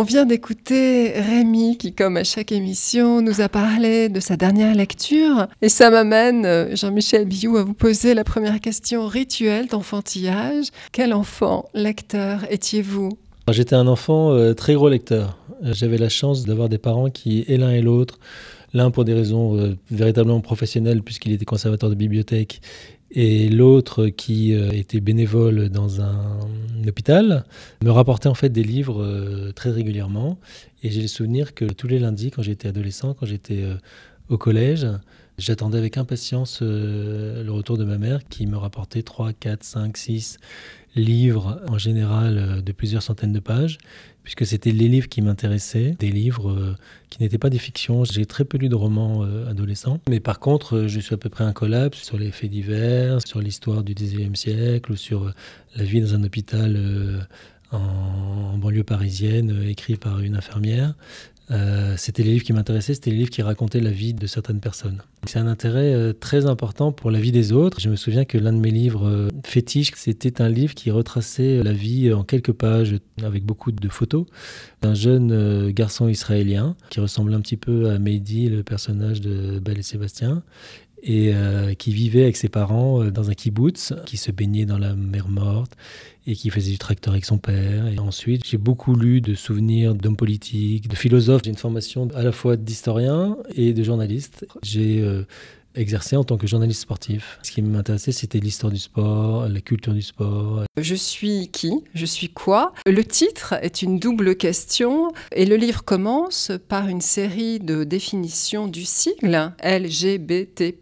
[0.00, 4.72] On vient d'écouter Rémi qui, comme à chaque émission, nous a parlé de sa dernière
[4.76, 5.48] lecture.
[5.60, 10.66] Et ça m'amène, euh, Jean-Michel Biou, à vous poser la première question rituelle d'enfantillage.
[10.92, 13.08] Quel enfant, lecteur, étiez-vous?
[13.50, 15.36] J'étais un enfant euh, très gros lecteur.
[15.64, 18.20] Euh, j'avais la chance d'avoir des parents qui, et l'un et l'autre,
[18.74, 22.60] l'un pour des raisons véritablement professionnelles, puisqu'il était conservateur de bibliothèque,
[23.10, 26.38] et l'autre qui euh, était bénévole dans un,
[26.86, 27.44] hôpital
[27.82, 30.38] me rapportait en fait des livres euh, très régulièrement.
[30.82, 33.74] Et j'ai le souvenir que tous les lundis quand j'étais adolescent quand j'étais euh,
[34.28, 34.86] au collège
[35.38, 40.38] j'attendais avec impatience le retour de ma mère qui me rapportait 3, 4, 5, 6
[40.98, 43.78] livres en général de plusieurs centaines de pages
[44.28, 46.76] puisque c'était les livres qui m'intéressaient, des livres euh,
[47.08, 48.04] qui n'étaient pas des fictions.
[48.04, 51.16] J'ai très peu lu de romans euh, adolescents, mais par contre, euh, je suis à
[51.16, 55.32] peu près un collapse sur les faits divers, sur l'histoire du XIXe siècle, ou sur
[55.76, 57.26] la vie dans un hôpital
[57.72, 60.92] en, banlieue parisienne, écrit par une infirmière.
[61.50, 64.60] Euh, c'était les livres qui m'intéressaient, c'était les livres qui racontaient la vie de certaines
[64.60, 65.02] personnes.
[65.26, 67.80] C'est un intérêt euh, très important pour la vie des autres.
[67.80, 71.62] Je me souviens que l'un de mes livres euh, fétiches, c'était un livre qui retraçait
[71.62, 74.26] la vie en quelques pages, avec beaucoup de photos,
[74.82, 79.78] d'un jeune garçon israélien qui ressemblait un petit peu à Mehdi, le personnage de Belle
[79.78, 80.42] et Sébastien,
[81.02, 81.32] et
[81.78, 85.72] qui vivait avec ses parents dans un kibbutz, qui se baignait dans la mer morte
[86.28, 87.88] et qui faisait du tracteur avec son père.
[87.88, 91.40] Et ensuite, j'ai beaucoup lu de souvenirs d'hommes politiques, de philosophes.
[91.42, 94.46] J'ai une formation à la fois d'historien et de journaliste.
[94.76, 95.24] Euh,
[95.74, 97.38] exercé en tant que journaliste sportif.
[97.42, 100.64] Ce qui m'intéressait, c'était l'histoire du sport, la culture du sport.
[100.80, 101.72] Je suis qui?
[101.94, 102.72] Je suis quoi?
[102.86, 108.66] Le titre est une double question et le livre commence par une série de définitions
[108.66, 110.74] du sigle LGBT+,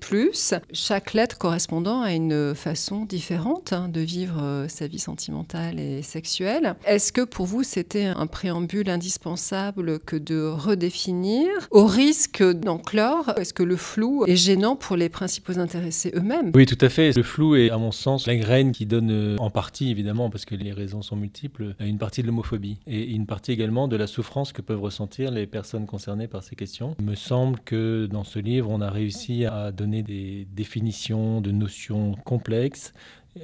[0.72, 6.02] chaque lettre correspondant à une façon différente hein, de vivre euh, sa vie sentimentale et
[6.02, 6.76] sexuelle.
[6.86, 11.48] Est-ce que pour vous c'était un préambule indispensable que de redéfinir?
[11.70, 16.52] Au risque d'enclore Est-ce que le flou est gênant pour les principaux intéressés eux-mêmes.
[16.54, 17.16] Oui, tout à fait.
[17.16, 20.44] Le flou est, à mon sens, la graine qui donne euh, en partie, évidemment, parce
[20.44, 24.06] que les raisons sont multiples, une partie de l'homophobie et une partie également de la
[24.06, 26.94] souffrance que peuvent ressentir les personnes concernées par ces questions.
[26.98, 31.50] Il me semble que dans ce livre, on a réussi à donner des définitions de
[31.50, 32.92] notions complexes.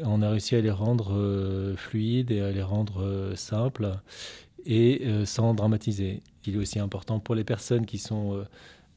[0.05, 3.91] On a réussi à les rendre euh, fluides et à les rendre euh, simples
[4.65, 6.23] et sans dramatiser.
[6.47, 8.45] Il est aussi important pour les personnes qui sont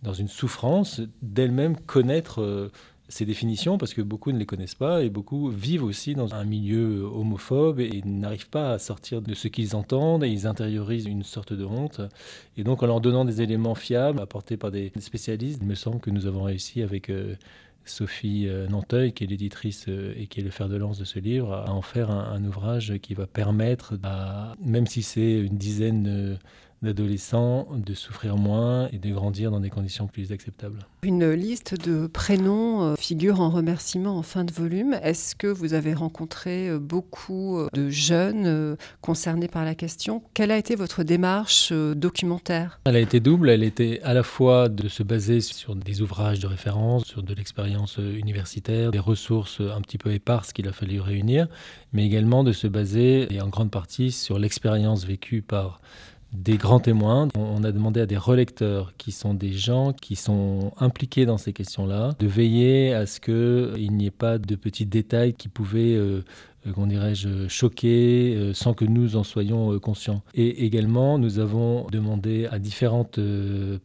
[0.04, 2.72] dans une souffrance d'elle-même connaître euh,
[3.08, 6.44] ces définitions parce que beaucoup ne les connaissent pas et beaucoup vivent aussi dans un
[6.44, 11.24] milieu homophobe et n'arrivent pas à sortir de ce qu'ils entendent et ils intériorisent une
[11.24, 12.02] sorte de honte.
[12.58, 16.00] Et donc en leur donnant des éléments fiables apportés par des spécialistes, il me semble
[16.00, 17.36] que nous avons réussi avec euh,
[17.86, 21.20] Sophie euh, Nanteuil, qui est l'éditrice et qui est le fer de lance de ce
[21.20, 23.94] livre, à en faire un, ouvrage qui va permettre,
[24.60, 26.40] même si c'est une dizaine
[26.85, 30.85] d'adolescents de souffrir moins et de grandir dans des conditions plus acceptables.
[31.03, 34.96] Une liste de prénoms euh, figure en remerciement en fin de volume.
[35.03, 40.23] Est-ce que vous avez rencontré euh, beaucoup euh, de jeunes concernés par la question?
[40.34, 42.79] Quelle a été votre démarche documentaire?
[42.85, 43.50] Elle a été double.
[43.50, 47.34] Elle était à la fois de se baser sur des ouvrages de référence, sur de
[47.34, 51.47] l'expérience universitaire, des ressources un petit peu éparses qu'il a fallu réunir,
[51.94, 55.81] mais également de se baser, et en grande partie, sur l'expérience vécue par
[56.35, 57.28] des grands témoins.
[57.35, 61.53] On a demandé à des relecteurs, qui sont des gens qui sont impliqués dans ces
[61.53, 66.23] questions-là, de veiller à ce qu'il n'y ait pas de petits détails qui pouvaient euh,
[66.66, 70.22] euh, qu'on dirais-je, choqués euh, sans que nous en soyons euh, conscients.
[70.34, 73.20] Et également, nous avons demandé à différentes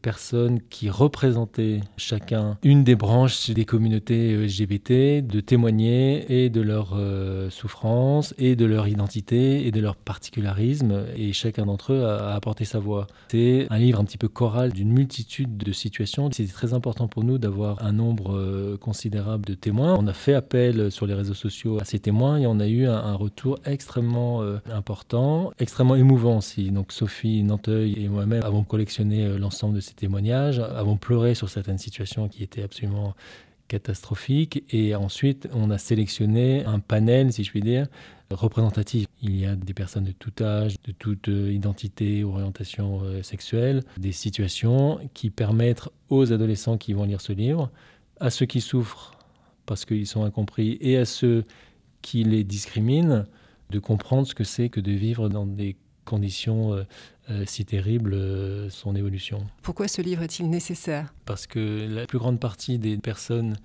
[0.03, 6.99] personnes qui représentaient chacun une des branches des communautés LGBT de témoigner et de leur
[7.51, 11.05] souffrance et de leur identité et de leur particularisme.
[11.17, 13.07] Et chacun d'entre eux a apporté sa voix.
[13.29, 16.31] C'est un livre un petit peu choral d'une multitude de situations.
[16.33, 19.97] C'était très important pour nous d'avoir un nombre considérable de témoins.
[19.99, 22.87] On a fait appel sur les réseaux sociaux à ces témoins et on a eu
[22.87, 26.71] un, retour extrêmement euh, important, extrêmement émouvant aussi.
[26.71, 31.49] Donc Sophie Nanteuil et moi-même avons collectionné euh, l'ensemble de ces témoignages, avons pleuré sur
[31.49, 33.15] certaines situations qui étaient absolument
[33.69, 34.65] catastrophiques.
[34.71, 37.87] Et ensuite, on a sélectionné un panel, si je puis dire,
[38.31, 39.07] représentatif.
[39.23, 44.13] Il y a des personnes de tout âge, de toute euh, identité, orientation sexuelle, des
[44.13, 47.71] situations qui permettent aux adolescents qui vont lire ce livre,
[48.19, 49.13] à ceux qui souffrent
[49.71, 51.45] parce qu'ils sont incompris et à ceux
[52.03, 53.25] qui les discriminent,
[53.71, 56.83] de comprendre ce que c'est que de vivre dans des conditions euh,
[57.31, 59.47] euh, si terribles, euh, son évolution.
[59.63, 61.15] Pourquoi ce livre est-il nécessaire?
[61.25, 63.57] Parce que la plus grande partie des personnes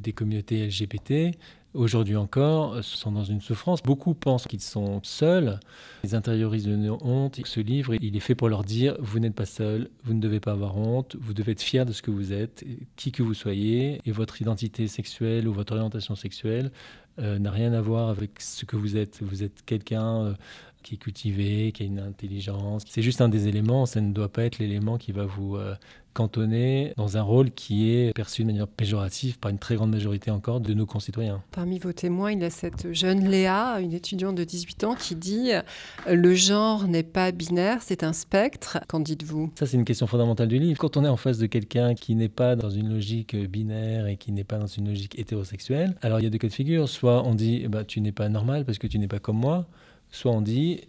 [0.00, 1.36] des communautés LGBT
[1.74, 3.82] aujourd'hui encore, sont dans une souffrance.
[3.82, 5.58] Beaucoup pensent qu'ils sont seuls,
[6.04, 7.40] ils intériorisent une honte.
[7.44, 10.40] Ce livre, il est fait pour leur dire, vous n'êtes pas seul, vous ne devez
[10.40, 12.64] pas avoir honte, vous devez être fier de ce que vous êtes,
[12.96, 16.70] qui que vous soyez, et votre identité sexuelle ou votre orientation sexuelle
[17.18, 19.22] euh, n'a rien à voir avec ce que vous êtes.
[19.22, 20.34] Vous êtes quelqu'un euh,
[20.82, 22.82] qui est cultivé, qui a une intelligence.
[22.88, 25.56] C'est juste un des éléments, ça ne doit pas être l'élément qui va vous
[26.14, 30.30] cantonner dans un rôle qui est perçu de manière péjorative par une très grande majorité
[30.30, 31.42] encore de nos concitoyens.
[31.50, 35.14] Parmi vos témoins, il y a cette jeune Léa, une étudiante de 18 ans, qui
[35.16, 35.50] dit
[36.08, 38.78] Le genre n'est pas binaire, c'est un spectre.
[38.88, 39.52] Qu'en dites-vous?
[39.58, 40.78] Ça, c'est une question fondamentale du livre.
[40.78, 44.16] Quand on est en face de quelqu'un qui n'est pas dans une logique binaire et
[44.16, 46.88] qui n'est pas dans une logique hétérosexuelle, alors il y a deux cas de figure.
[46.88, 49.66] Soit on dit bah, Tu n'es pas normal parce que tu n'es pas comme moi
[50.14, 50.82] soit on dit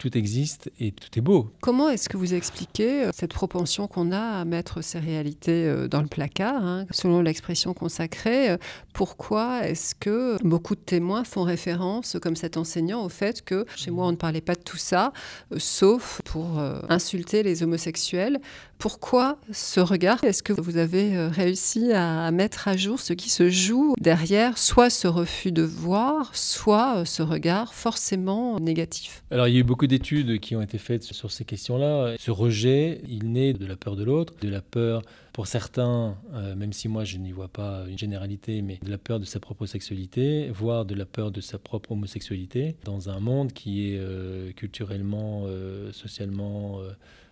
[0.00, 1.52] tout existe et tout est beau.
[1.60, 5.88] Comment est-ce que vous expliquez euh, cette propension qu'on a à mettre ces réalités euh,
[5.88, 8.56] dans le placard, hein, selon l'expression consacrée euh,
[8.94, 13.90] Pourquoi est-ce que beaucoup de témoins font référence, comme cet enseignant, au fait que chez
[13.90, 15.12] moi on ne parlait pas de tout ça,
[15.58, 16.58] sauf pour
[16.88, 18.40] insulter les homosexuels
[18.80, 20.24] pourquoi ce regard?
[20.24, 24.88] Est-ce que vous avez réussi à mettre à jour ce qui se joue derrière, soit
[24.88, 29.22] ce refus de voir, soit ce regard forcément négatif?
[29.30, 32.14] Alors il y a eu beaucoup d'études qui ont été faites sur ces questions-là.
[32.18, 36.54] Ce rejet, il naît de la peur de l'autre, de la peur pour certains, euh,
[36.54, 39.40] même si moi je n'y vois pas une généralité, mais de la peur de sa
[39.40, 43.98] propre sexualité, voire de la peur de sa propre homosexualité, dans un monde qui est
[43.98, 46.80] euh, culturellement, euh, socialement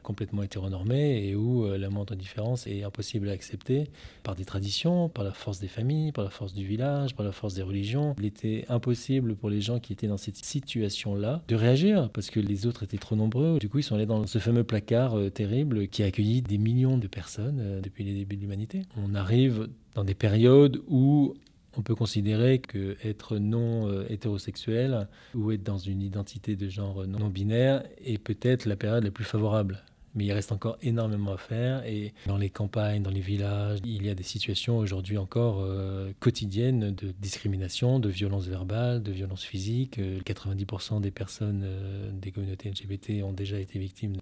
[0.03, 3.91] complètement hétéronormé et où la moindre différence est impossible à accepter
[4.23, 7.33] par des traditions, par la force des familles, par la force du village, par la
[7.33, 8.15] force des religions.
[8.19, 12.41] Il était impossible pour les gens qui étaient dans cette situation-là de réagir parce que
[12.41, 13.59] les autres étaient trop nombreux.
[13.59, 16.97] Du coup, ils sont allés dans ce fameux placard terrible qui a accueilli des millions
[16.97, 18.83] de personnes depuis les débuts de l'humanité.
[18.97, 21.35] On arrive dans des périodes où
[21.77, 27.29] on peut considérer que être non hétérosexuel ou être dans une identité de genre non
[27.29, 31.85] binaire est peut-être la période la plus favorable mais il reste encore énormément à faire.
[31.87, 36.13] Et dans les campagnes, dans les villages, il y a des situations aujourd'hui encore euh,
[36.21, 39.99] quotidiennes de discrimination, de violence verbale, de violence physique.
[39.99, 44.17] 90% euh, des personnes euh, des communautés LGBT ont déjà été victimes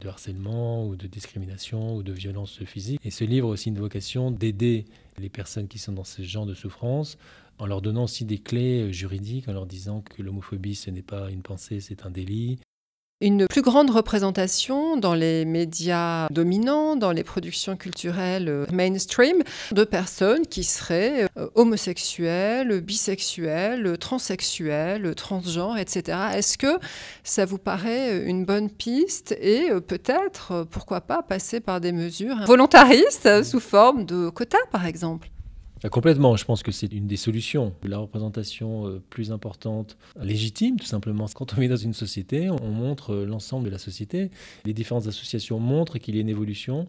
[0.00, 3.00] de harcèlement ou de discrimination ou de violence physique.
[3.04, 4.84] Et ce livre a aussi une vocation d'aider
[5.18, 7.18] les personnes qui sont dans ce genre de souffrance
[7.58, 11.30] en leur donnant aussi des clés juridiques, en leur disant que l'homophobie, ce n'est pas
[11.30, 12.58] une pensée, c'est un délit,
[13.22, 19.84] une plus grande représentation dans les médias dominants, dans les productions culturelles euh, mainstream, de
[19.84, 26.18] personnes qui seraient euh, homosexuelles, bisexuelles, transsexuelles, transgenres, etc.
[26.34, 26.78] Est-ce que
[27.22, 32.44] ça vous paraît une bonne piste et euh, peut-être, pourquoi pas, passer par des mesures
[32.44, 35.28] volontaristes sous forme de quotas, par exemple?
[35.90, 37.74] Complètement, je pense que c'est une des solutions.
[37.82, 41.26] La représentation euh, plus importante, légitime tout simplement.
[41.34, 44.30] Quand on vit dans une société, on montre euh, l'ensemble de la société.
[44.64, 46.88] Les différentes associations montrent qu'il y a une évolution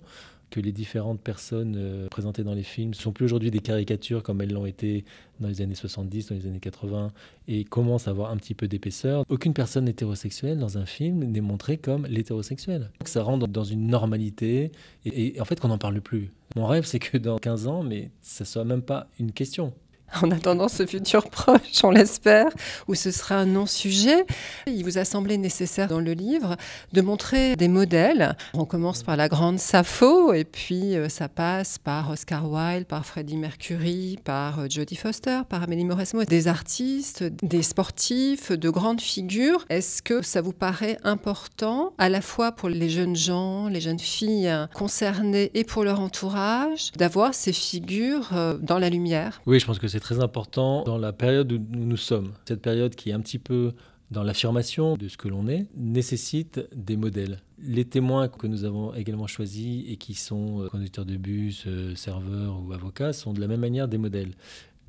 [0.53, 4.21] que les différentes personnes euh, présentées dans les films ne sont plus aujourd'hui des caricatures
[4.21, 5.03] comme elles l'ont été
[5.39, 7.11] dans les années 70, dans les années 80,
[7.47, 9.25] et commencent à avoir un petit peu d'épaisseur.
[9.29, 12.91] Aucune personne hétérosexuelle dans un film n'est montrée comme l'hétérosexuel.
[13.03, 14.71] Ça rentre dans une normalité,
[15.05, 16.31] et, et en fait qu'on n'en parle plus.
[16.55, 19.73] Mon rêve, c'est que dans 15 ans, mais ça soit même pas une question
[20.21, 22.49] en attendant ce futur proche, on l'espère,
[22.87, 24.25] où ce sera un non-sujet.
[24.67, 26.55] Il vous a semblé nécessaire dans le livre
[26.91, 28.35] de montrer des modèles.
[28.53, 33.05] On commence par la grande Sappho, et puis euh, ça passe par Oscar Wilde, par
[33.05, 39.01] Freddie Mercury, par euh, Jodie Foster, par Amélie Mauresmo, des artistes, des sportifs, de grandes
[39.01, 39.65] figures.
[39.69, 43.99] Est-ce que ça vous paraît important, à la fois pour les jeunes gens, les jeunes
[43.99, 49.41] filles concernées et pour leur entourage, d'avoir ces figures euh, dans la lumière?
[49.45, 52.33] Oui, je pense que c'est très important dans la période où nous sommes.
[52.45, 53.71] Cette période qui est un petit peu
[54.11, 57.39] dans l'affirmation de ce que l'on est, nécessite des modèles.
[57.57, 61.95] Les témoins que nous avons également choisis et qui sont euh, conducteurs de bus, euh,
[61.95, 64.33] serveurs ou avocats sont de la même manière des modèles.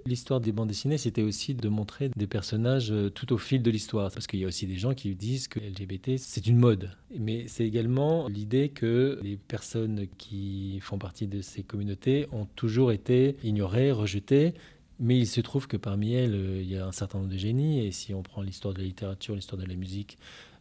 [0.05, 3.71] L'histoire des bandes dessinées, c'était aussi de montrer des personnages euh, tout au fil de
[3.71, 4.11] l'histoire.
[4.11, 6.91] Parce qu'il y a aussi des gens qui disent que LGBT, c'est une mode.
[7.19, 12.93] Mais c'est également l'idée que les personnes qui font partie de ces communautés ont toujours
[12.93, 14.53] été ignorées, rejetées,
[15.01, 17.37] mais il se trouve que parmi elles, euh, il y a un certain nombre de
[17.37, 20.19] génies, et si on prend l'histoire de la littérature, l'histoire de la musique,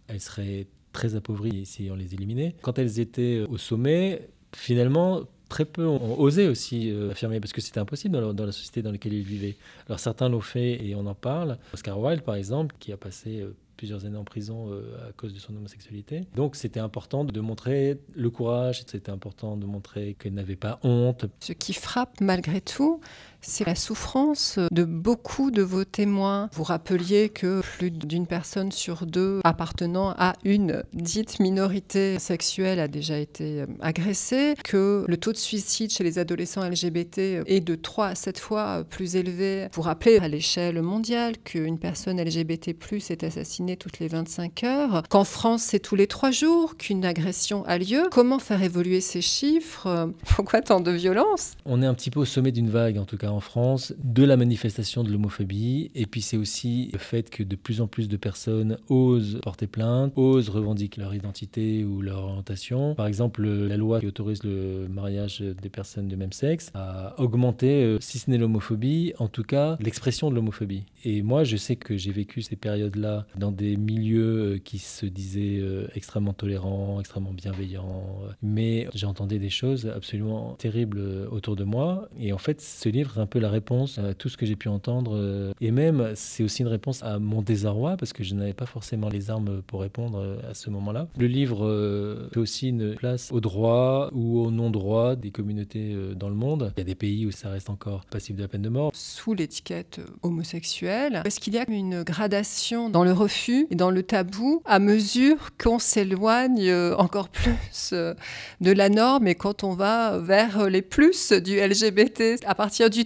[0.07, 2.55] elles seraient très appauvries si on les éliminait.
[2.61, 7.53] Quand elles étaient euh, au sommet, finalement, très peu ont osé aussi euh, affirmer, parce
[7.53, 9.55] que c'était impossible dans la, société dans laquelle ils vivaient.
[9.87, 11.57] Alors certains l'ont fait et on en parle.
[11.73, 13.45] Oscar Wilde, par exemple, qui a passé
[13.77, 14.71] plusieurs années en prison
[15.07, 16.21] à cause de son homosexualité.
[16.35, 21.25] Donc c'était important de montrer le courage, c'était important de montrer qu'elle n'avait pas honte.
[21.39, 23.01] Ce qui frappe malgré tout,
[23.43, 26.49] c'est la souffrance de beaucoup de vos témoins.
[26.53, 32.87] Vous rappeliez que plus d'une personne sur deux appartenant à une dite minorité sexuelle a
[32.87, 38.07] déjà été agressée, que le taux de suicide chez les adolescents LGBT est de 3
[38.07, 39.67] à 7 fois plus élevé.
[39.73, 42.75] Vous rappelez à l'échelle mondiale qu'une personne LGBT+
[43.09, 47.65] est assassinée toutes les 25 heures, qu'en France c'est tous les 3 jours qu'une agression
[47.65, 48.03] a lieu.
[48.11, 50.11] Comment faire évoluer ces chiffres?
[50.35, 51.53] Pourquoi tant de violence?
[51.65, 54.23] On est un petit peu au sommet d'une vague, en tout cas en France, de
[54.23, 55.91] la manifestation de l'homophobie.
[55.95, 59.67] Et puis c'est aussi le fait que de plus en plus de personnes osent porter
[59.67, 62.95] plainte, osent revendiquer leur identité ou leur orientation.
[62.95, 67.83] Par exemple, la loi qui autorise le mariage des personnes de même sexe a augmenté,
[67.83, 70.83] euh, si ce n'est l'homophobie, en tout cas l'expression de l'homophobie.
[71.03, 75.05] Et moi, je sais que j'ai vécu ces périodes-là dans des milieux euh, qui se
[75.05, 81.63] disaient euh, extrêmement tolérants, extrêmement bienveillants, mais j'ai entendu des choses absolument terribles autour de
[81.63, 82.09] moi.
[82.19, 84.67] Et en fait, ce livre un peu la réponse à tout ce que j'ai pu
[84.67, 85.53] entendre.
[85.61, 89.09] Et même, c'est aussi une réponse à mon désarroi, parce que je n'avais pas forcément
[89.09, 91.07] les armes pour répondre à ce moment-là.
[91.17, 96.35] Le livre fait aussi une place au droit ou au non-droit des communautés dans le
[96.35, 96.73] monde.
[96.75, 98.91] Il y a des pays où ça reste encore passible de la peine de mort.
[98.93, 104.03] Sous l'étiquette homosexuelle, est-ce qu'il y a une gradation dans le refus et dans le
[104.03, 110.69] tabou à mesure qu'on s'éloigne encore plus de la norme et quand on va vers
[110.69, 113.05] les plus du LGBT À partir du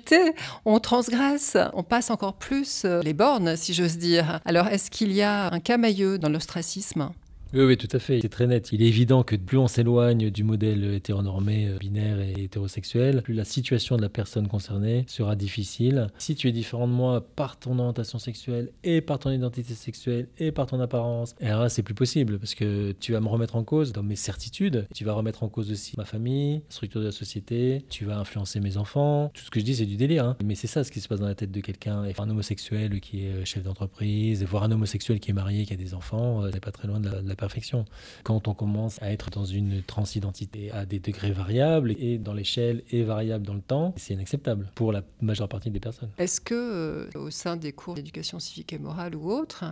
[0.65, 4.39] On transgresse, on passe encore plus les bornes, si j'ose dire.
[4.45, 7.09] Alors, est-ce qu'il y a un camailleux dans l'ostracisme?
[7.53, 8.19] Oui, oui, tout à fait.
[8.21, 8.69] C'est très net.
[8.71, 13.33] Il est évident que plus on s'éloigne du modèle hétéronormé, euh, binaire et hétérosexuel, plus
[13.33, 16.07] la situation de la personne concernée sera difficile.
[16.17, 20.27] Si tu es différent de moi par ton orientation sexuelle et par ton identité sexuelle
[20.37, 23.55] et par ton apparence, et là, c'est plus possible parce que tu vas me remettre
[23.55, 24.87] en cause dans mes certitudes.
[24.93, 27.85] Tu vas remettre en cause aussi ma famille, la structure de la société.
[27.89, 29.31] Tu vas influencer mes enfants.
[29.33, 30.25] Tout ce que je dis, c'est du délire.
[30.25, 30.37] Hein.
[30.43, 32.03] Mais c'est ça ce qui se passe dans la tête de quelqu'un.
[32.17, 35.93] Un homosexuel qui est chef d'entreprise, voire un homosexuel qui est marié, qui a des
[35.93, 37.85] enfants, euh, n'est pas très loin de la perfection.
[38.23, 42.83] Quand on commence à être dans une transidentité à des degrés variables et dans l'échelle
[42.91, 46.09] et variable dans le temps, c'est inacceptable pour la majeure partie des personnes.
[46.17, 49.63] Est-ce que euh, au sein des cours d'éducation civique et morale ou autres,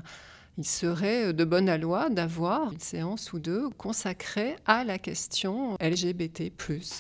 [0.57, 6.51] il serait de bonne loi d'avoir une séance ou deux consacrée à la question LGBT+.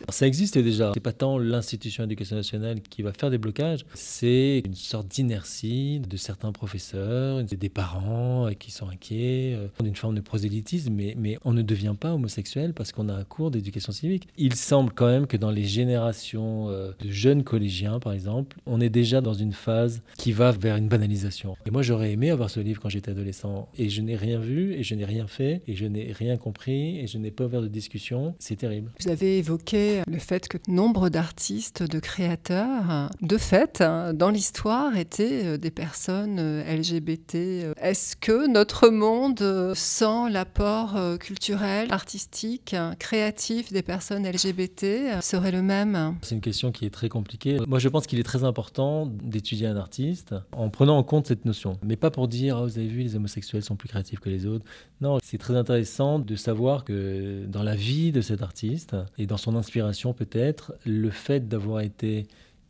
[0.09, 0.91] Ça existe déjà.
[0.93, 6.01] C'est pas tant l'institution d'éducation nationale qui va faire des blocages, c'est une sorte d'inertie
[6.01, 11.53] de certains professeurs, des parents qui sont inquiets, euh, d'une forme de prosélytisme, mais, on
[11.53, 14.27] ne devient pas homosexuel parce qu'on a un cours d'éducation civique.
[14.37, 18.81] Il semble quand même que dans les générations euh, de jeunes collégiens, par exemple, on
[18.81, 21.55] est déjà dans une phase qui va vers une banalisation.
[21.65, 23.44] Et moi, j'aurais aimé avoir ce livre quand j'étais adolescent
[23.77, 26.99] et je n'ai rien vu et je n'ai rien fait et je n'ai rien compris
[26.99, 28.35] et je n'ai pas ouvert de discussion.
[28.39, 28.91] C'est terrible.
[28.99, 34.97] Vous avez évoqué le fait que nombre d'artistes, de créateurs, de fait, hein, dans l'histoire,
[34.97, 37.75] étaient euh, des personnes euh, LGBT.
[37.77, 45.61] Est-ce que notre monde, euh, sans l'apport culturel, artistique, créatif des personnes LGBT, serait le
[45.61, 46.15] même?
[46.21, 47.57] C'est une question qui est très compliquée.
[47.67, 51.45] Moi, je pense qu'il est très important d'étudier un artiste en prenant en compte cette
[51.45, 51.77] notion.
[51.83, 54.45] Mais pas pour dire, oh, vous avez vu, les homosexuels sont plus créatifs que les
[54.45, 54.65] autres.
[55.01, 59.37] Non, c'est très intéressant de savoir que dans la vie de cet artiste et dans
[59.37, 62.27] son inspiration peut-être, le fait d'avoir été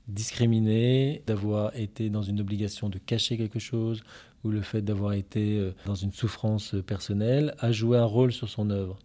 [0.07, 4.01] discriminé, d'avoir été dans une obligation de cacher quelque chose
[4.43, 8.47] ou le fait d'avoir été euh, dans une souffrance personnelle a joué un rôle sur
[8.47, 8.99] son œuvre.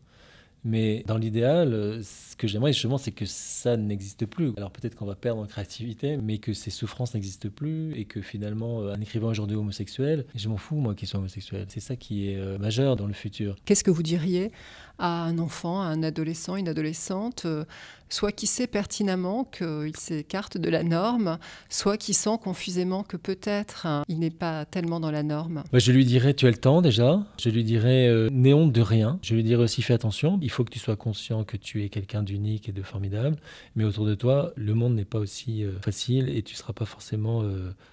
[0.64, 4.52] Mais dans l'idéal, euh, ce que j'aimerais justement, c'est que ça n'existe plus.
[4.56, 8.20] Alors peut-être qu'on va perdre en créativité, mais que ces souffrances n'existent plus et que
[8.20, 11.66] finalement, euh, un écrivain aujourd'hui homosexuel, je m'en fous moi qu'il soit homosexuel.
[11.68, 13.56] C'est ça qui est euh, majeur dans le futur.
[13.64, 14.52] Qu'est-ce que vous diriez
[15.00, 17.64] à un enfant, à un adolescent, une adolescente, euh,
[18.10, 21.38] soit qui sait pertinemment qu'il s'écarte de la norme,
[21.68, 25.78] soit qui sent confusément que peut-être hein, il n'est pas tellement dans la norme bah,
[25.78, 27.24] Je lui dirais, tu as le temps déjà.
[27.38, 29.18] Je lui dirais, euh, n'aie honte de rien.
[29.22, 30.38] Je lui dirais aussi, fais attention.
[30.42, 33.36] Il faut que tu sois conscient que tu es quelqu'un d'unique et de formidable.
[33.76, 36.72] Mais autour de toi, le monde n'est pas aussi euh, facile et tu ne seras
[36.72, 37.44] pas forcément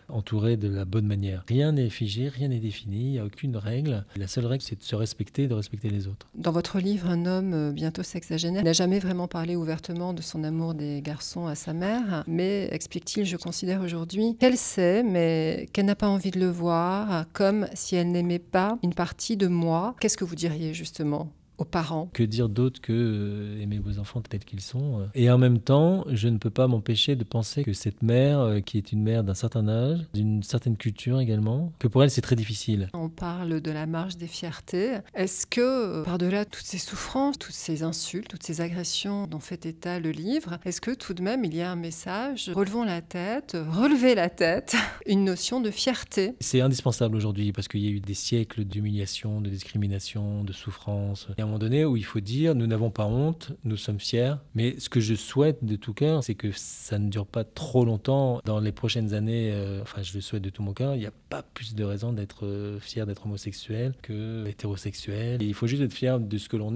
[0.09, 1.43] entouré de la bonne manière.
[1.47, 4.05] Rien n'est figé, rien n'est défini, il n'y a aucune règle.
[4.15, 6.27] La seule règle, c'est de se respecter et de respecter les autres.
[6.35, 10.43] Dans votre livre, un homme euh, bientôt sexagénaire n'a jamais vraiment parlé ouvertement de son
[10.43, 15.85] amour des garçons à sa mère, mais explique-t-il, je considère aujourd'hui qu'elle sait, mais qu'elle
[15.85, 19.95] n'a pas envie de le voir, comme si elle n'aimait pas une partie de moi.
[19.99, 21.29] Qu'est-ce que vous diriez justement?
[21.57, 22.09] Aux parents.
[22.13, 25.05] Que dire d'autre que euh, aimer vos enfants tels qu'ils sont euh.
[25.15, 28.59] Et en même temps, je ne peux pas m'empêcher de penser que cette mère, euh,
[28.59, 32.21] qui est une mère d'un certain âge, d'une certaine culture également, que pour elle c'est
[32.21, 32.89] très difficile.
[32.93, 34.97] On parle de la marche des fiertés.
[35.15, 39.99] Est-ce que, par-delà toutes ces souffrances, toutes ces insultes, toutes ces agressions dont fait état
[39.99, 42.51] le livre, est-ce que tout de même il y a un message?
[42.53, 44.75] Relevons la tête, relevez la tête,
[45.07, 46.35] une notion de fierté.
[46.39, 51.27] C'est indispensable aujourd'hui parce qu'il y a eu des siècles d'humiliation, de discrimination, de souffrance.
[51.47, 54.35] Moment donné où il faut dire nous n'avons pas honte, nous sommes fiers.
[54.55, 57.85] Mais ce que je souhaite de tout cœur, c'est que ça ne dure pas trop
[57.85, 58.41] longtemps.
[58.45, 61.05] Dans les prochaines années, euh, enfin je le souhaite de tout mon cœur, il n'y
[61.05, 65.41] a pas plus de raison d'être euh, fier d'être homosexuel que hétérosexuel.
[65.41, 66.75] il faut juste être fier de ce que l'on